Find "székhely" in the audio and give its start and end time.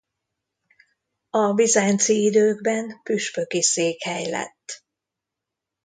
3.61-4.29